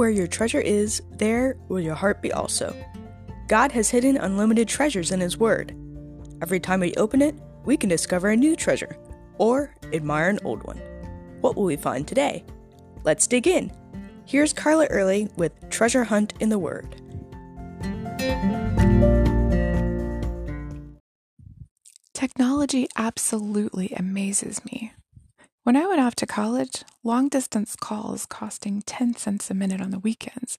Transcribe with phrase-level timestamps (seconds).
[0.00, 2.74] Where your treasure is, there will your heart be also.
[3.48, 5.76] God has hidden unlimited treasures in His Word.
[6.40, 7.34] Every time we open it,
[7.66, 8.96] we can discover a new treasure
[9.36, 10.78] or admire an old one.
[11.42, 12.46] What will we find today?
[13.04, 13.70] Let's dig in.
[14.24, 16.96] Here's Carla Early with Treasure Hunt in the Word.
[22.14, 24.94] Technology absolutely amazes me.
[25.62, 29.90] When I went off to college, long distance calls costing 10 cents a minute on
[29.90, 30.56] the weekends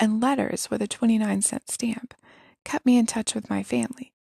[0.00, 2.14] and letters with a 29 cent stamp
[2.64, 4.12] kept me in touch with my family.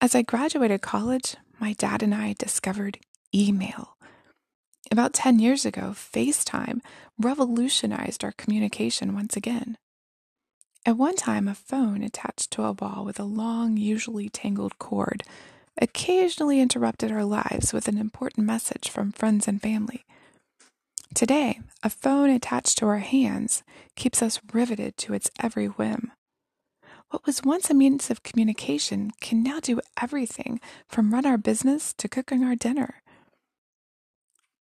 [0.00, 3.00] As I graduated college, my dad and I discovered
[3.34, 3.96] email.
[4.92, 6.80] About 10 years ago, FaceTime
[7.18, 9.76] revolutionized our communication once again.
[10.86, 15.24] At one time, a phone attached to a wall with a long, usually tangled cord
[15.80, 20.04] occasionally interrupted our lives with an important message from friends and family.
[21.14, 23.62] Today, a phone attached to our hands
[23.96, 26.12] keeps us riveted to its every whim.
[27.10, 31.92] What was once a means of communication can now do everything from run our business
[31.94, 33.02] to cooking our dinner.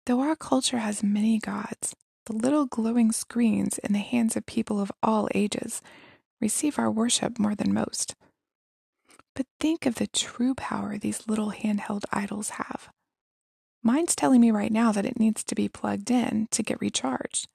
[0.07, 1.95] Though our culture has many gods,
[2.27, 5.81] the little glowing screens in the hands of people of all ages
[6.41, 8.17] receive our worship more than most.
[9.35, 12.91] But think of the true power these little handheld idols have.
[13.83, 17.49] Mine's telling me right now that it needs to be plugged in to get recharged.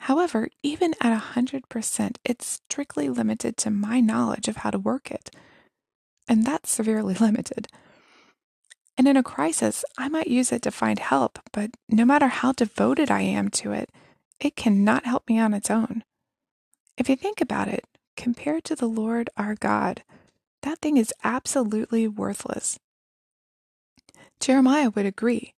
[0.00, 5.30] However, even at 100%, it's strictly limited to my knowledge of how to work it.
[6.26, 7.68] And that's severely limited.
[8.98, 12.52] And in a crisis, I might use it to find help, but no matter how
[12.52, 13.90] devoted I am to it,
[14.40, 16.02] it cannot help me on its own.
[16.98, 20.02] If you think about it, compared to the Lord our God,
[20.62, 22.78] that thing is absolutely worthless.
[24.40, 25.54] Jeremiah would agree.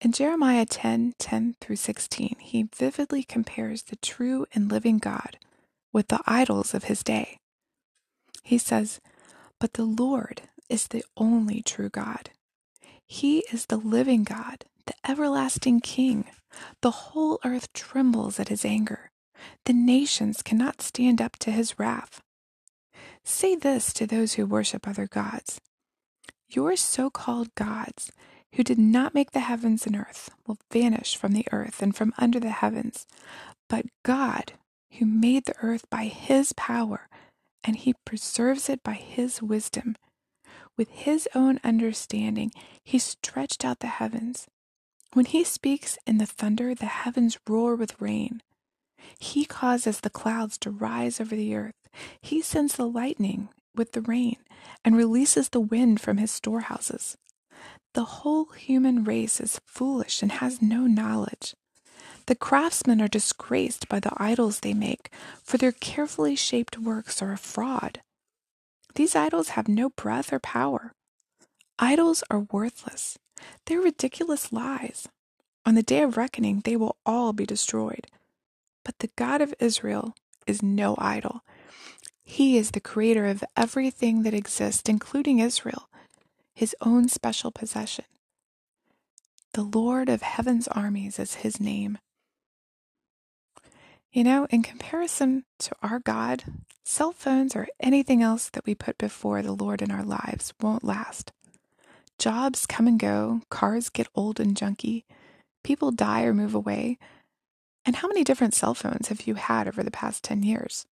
[0.00, 5.38] In Jeremiah 10 10 through 16, he vividly compares the true and living God
[5.92, 7.38] with the idols of his day.
[8.42, 9.00] He says,
[9.58, 12.30] But the Lord is the only true God.
[13.06, 16.26] He is the living God, the everlasting King.
[16.82, 19.10] The whole earth trembles at his anger.
[19.64, 22.20] The nations cannot stand up to his wrath.
[23.24, 25.60] Say this to those who worship other gods
[26.48, 28.12] Your so called gods,
[28.54, 32.14] who did not make the heavens and earth, will vanish from the earth and from
[32.18, 33.06] under the heavens.
[33.68, 34.52] But God,
[34.98, 37.08] who made the earth by his power,
[37.64, 39.96] and he preserves it by his wisdom,
[40.76, 42.52] with his own understanding,
[42.84, 44.46] he stretched out the heavens.
[45.12, 48.42] When he speaks in the thunder, the heavens roar with rain.
[49.18, 51.85] He causes the clouds to rise over the earth.
[52.20, 54.36] He sends the lightning with the rain
[54.84, 57.16] and releases the wind from his storehouses.
[57.94, 61.54] The whole human race is foolish and has no knowledge.
[62.26, 65.10] The craftsmen are disgraced by the idols they make,
[65.42, 68.02] for their carefully shaped works are a fraud.
[68.96, 70.92] These idols have no breath or power.
[71.78, 73.18] Idols are worthless.
[73.66, 75.08] They're ridiculous lies.
[75.64, 78.06] On the day of reckoning, they will all be destroyed.
[78.84, 80.14] But the God of Israel
[80.46, 81.42] is no idol.
[82.24, 85.88] He is the creator of everything that exists, including Israel,
[86.54, 88.04] his own special possession.
[89.52, 91.98] The Lord of heaven's armies is his name.
[94.12, 96.44] You know, in comparison to our God,
[96.84, 100.84] cell phones or anything else that we put before the Lord in our lives won't
[100.84, 101.32] last.
[102.18, 105.04] Jobs come and go, cars get old and junky,
[105.62, 106.98] people die or move away,
[107.84, 110.86] and how many different cell phones have you had over the past 10 years?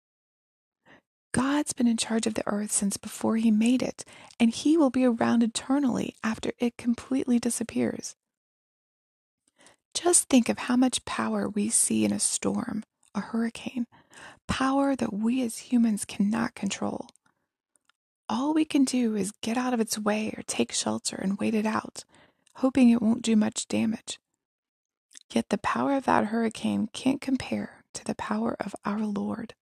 [1.34, 4.06] God's been in charge of the earth since before He made it,
[4.40, 8.16] and He will be around eternally after it completely disappears.
[9.94, 12.84] Just think of how much power we see in a storm,
[13.16, 13.88] a hurricane,
[14.48, 17.10] power that we as humans cannot control.
[18.30, 21.56] All we can do is get out of its way or take shelter and wait
[21.56, 22.06] it out,
[22.58, 24.20] hoping it won't do much damage.
[25.32, 29.56] Yet the power of that hurricane can't compare to the power of our Lord.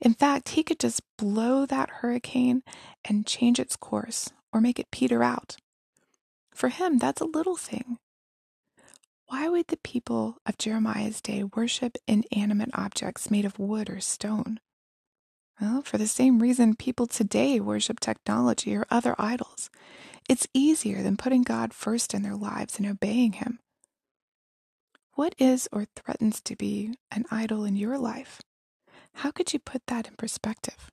[0.00, 2.62] In fact, he could just blow that hurricane
[3.04, 5.56] and change its course or make it peter out.
[6.54, 7.98] For him, that's a little thing.
[9.26, 14.58] Why would the people of Jeremiah's day worship inanimate objects made of wood or stone?
[15.60, 19.70] Well, for the same reason people today worship technology or other idols.
[20.28, 23.60] It's easier than putting God first in their lives and obeying Him.
[25.14, 28.40] What is or threatens to be an idol in your life?
[29.14, 30.90] How could you put that in perspective?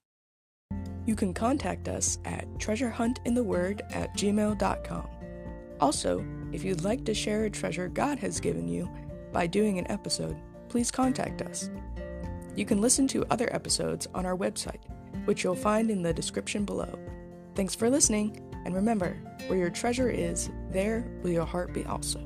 [1.05, 5.07] You can contact us at treasurehuntintheword at gmail.com.
[5.79, 8.89] Also, if you'd like to share a treasure God has given you
[9.31, 10.37] by doing an episode,
[10.69, 11.69] please contact us.
[12.55, 14.83] You can listen to other episodes on our website,
[15.25, 16.99] which you'll find in the description below.
[17.55, 19.15] Thanks for listening, and remember,
[19.47, 22.19] where your treasure is, there will your heart be also.